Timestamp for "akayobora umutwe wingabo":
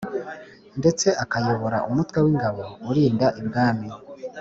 1.23-2.63